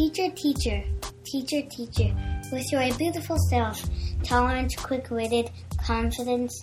[0.00, 0.82] Teacher, teacher,
[1.24, 2.16] teacher, teacher,
[2.50, 3.84] with your beautiful self,
[4.24, 5.50] tolerant, quick witted,
[5.84, 6.62] confidence,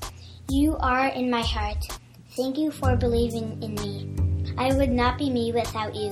[0.50, 1.78] you are in my heart.
[2.36, 4.56] Thank you for believing in me.
[4.58, 6.10] I would not be me without you.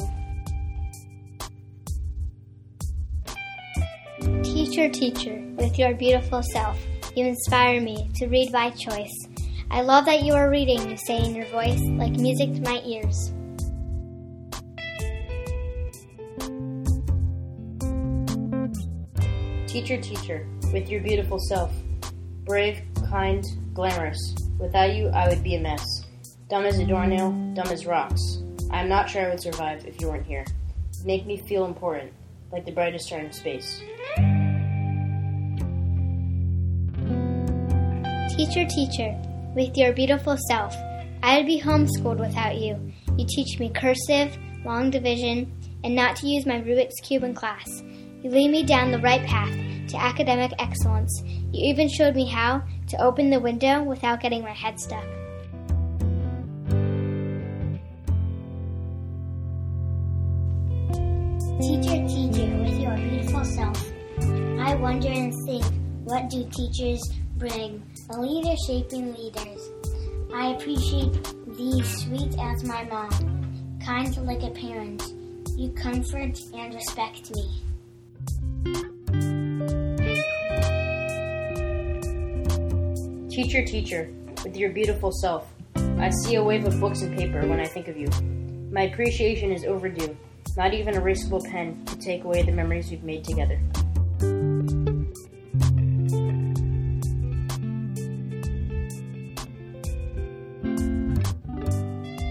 [4.44, 6.78] Teacher, teacher, with your beautiful self,
[7.16, 9.28] you inspire me to read by choice.
[9.72, 12.84] I love that you are reading, you say in your voice, like music to my
[12.86, 13.32] ears.
[19.76, 21.70] Teacher, teacher, with your beautiful self.
[22.46, 23.44] Brave, kind,
[23.74, 24.34] glamorous.
[24.58, 25.86] Without you, I would be a mess.
[26.50, 28.42] Dumb as a doornail, dumb as rocks.
[28.72, 30.46] I am not sure I would survive if you weren't here.
[31.04, 32.14] Make me feel important,
[32.54, 33.82] like the brightest star in space.
[38.38, 39.14] Teacher, teacher,
[39.58, 40.74] with your beautiful self,
[41.22, 42.80] I would be homeschooled without you.
[43.18, 45.52] You teach me cursive, long division,
[45.84, 47.84] and not to use my Rubik's Cube in class.
[48.26, 49.54] You lead me down the right path
[49.90, 51.22] to academic excellence.
[51.24, 55.06] You even showed me how to open the window without getting my head stuck.
[61.62, 63.92] Teacher, teacher, with your beautiful self,
[64.60, 65.64] I wonder and think,
[66.04, 67.84] what do teachers bring?
[68.10, 69.70] A leader shaping leaders.
[70.34, 71.14] I appreciate
[71.56, 75.04] thee sweet as my mom, kind like a parent.
[75.56, 77.62] You comfort and respect me.
[83.36, 84.10] Teacher, teacher,
[84.46, 85.54] with your beautiful self.
[85.76, 88.08] I see a wave of books and paper when I think of you.
[88.72, 90.16] My appreciation is overdue.
[90.56, 93.60] Not even a erasable pen to take away the memories we've made together.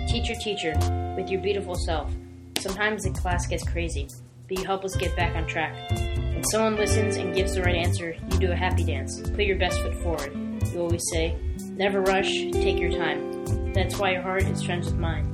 [0.08, 0.72] Teacher, teacher,
[1.18, 2.10] with your beautiful self.
[2.58, 4.08] Sometimes the class gets crazy,
[4.48, 5.76] but you help us get back on track.
[5.90, 9.20] When someone listens and gives the right answer, you do a happy dance.
[9.20, 10.43] Put your best foot forward.
[10.74, 11.36] You always say,
[11.76, 13.72] never rush, take your time.
[13.74, 15.30] That's why your heart is friends with mine.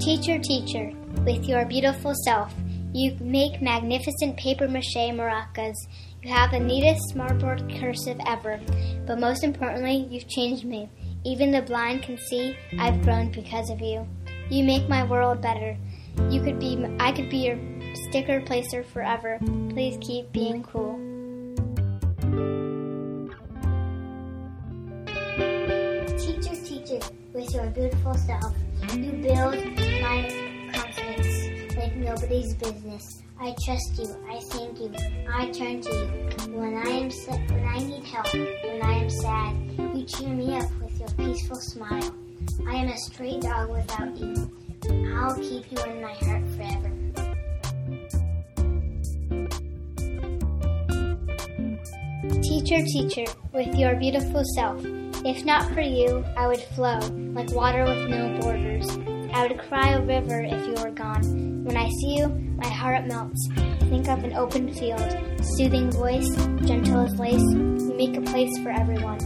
[0.00, 0.92] Teacher, teacher,
[1.24, 2.52] with your beautiful self,
[2.92, 5.76] you make magnificent paper mache maracas.
[6.24, 8.58] You have the neatest smartboard cursive ever.
[9.06, 10.90] But most importantly, you've changed me.
[11.24, 14.08] Even the blind can see I've grown because of you.
[14.50, 15.76] You make my world better.
[16.30, 17.58] You could be, I could be your
[18.08, 19.38] sticker placer forever.
[19.70, 20.98] Please keep being cool.
[26.18, 27.00] Teacher, teacher,
[27.32, 28.54] with your beautiful self,
[28.94, 29.56] you build
[30.02, 33.22] my confidence like nobody's business.
[33.38, 34.16] I trust you.
[34.30, 34.92] I thank you.
[35.28, 38.32] I turn to you when I am when I need help.
[38.32, 39.54] When I am sad,
[39.94, 42.14] you cheer me up with your peaceful smile.
[42.66, 44.50] I am a stray dog without you.
[45.14, 47.05] I'll keep you in my heart forever.
[52.48, 54.80] Teacher, teacher, with your beautiful self.
[55.24, 57.00] If not for you, I would flow
[57.34, 58.88] like water with no borders.
[59.34, 61.64] I would cry a river if you were gone.
[61.64, 63.48] When I see you, my heart melts.
[63.90, 67.40] Think of an open field, soothing voice, gentle as lace.
[67.40, 69.18] You make a place for everyone.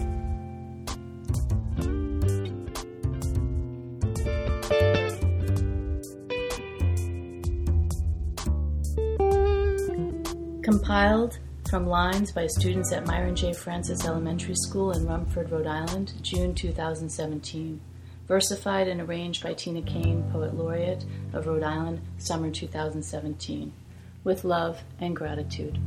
[10.62, 11.38] Compiled
[11.70, 13.52] from lines by students at Myron J.
[13.52, 17.80] Francis Elementary School in Rumford, Rhode Island, June 2017.
[18.26, 23.72] Versified and arranged by Tina Cane, Poet Laureate of Rhode Island, summer 2017.
[24.24, 25.78] With love and gratitude.